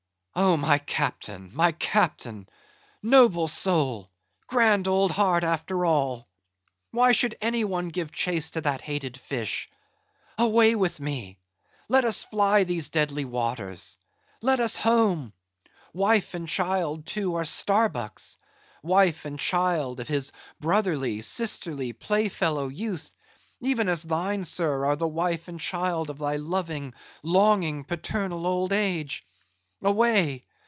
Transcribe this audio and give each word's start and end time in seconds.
"Oh, 0.33 0.55
my 0.55 0.77
Captain! 0.77 1.51
my 1.53 1.73
Captain! 1.73 2.47
noble 3.03 3.49
soul! 3.49 4.09
grand 4.47 4.87
old 4.87 5.11
heart, 5.11 5.43
after 5.43 5.83
all! 5.85 6.25
why 6.91 7.11
should 7.11 7.35
any 7.41 7.65
one 7.65 7.89
give 7.89 8.13
chase 8.13 8.51
to 8.51 8.61
that 8.61 8.79
hated 8.79 9.17
fish! 9.19 9.69
Away 10.37 10.73
with 10.73 11.01
me! 11.01 11.37
let 11.89 12.05
us 12.05 12.23
fly 12.23 12.63
these 12.63 12.87
deadly 12.87 13.25
waters! 13.25 13.97
let 14.41 14.61
us 14.61 14.77
home! 14.77 15.33
Wife 15.93 16.33
and 16.33 16.47
child, 16.47 17.05
too, 17.05 17.35
are 17.35 17.43
Starbuck's—wife 17.43 19.25
and 19.25 19.37
child 19.37 19.99
of 19.99 20.07
his 20.07 20.31
brotherly, 20.61 21.21
sisterly, 21.21 21.91
play 21.91 22.29
fellow 22.29 22.69
youth; 22.69 23.13
even 23.59 23.89
as 23.89 24.03
thine, 24.03 24.45
sir, 24.45 24.85
are 24.85 24.95
the 24.95 25.09
wife 25.09 25.49
and 25.49 25.59
child 25.59 26.09
of 26.09 26.19
thy 26.19 26.37
loving, 26.37 26.93
longing, 27.21 27.83
paternal 27.83 28.47
old 28.47 28.71
age! 28.71 29.25
Away! 29.83 30.43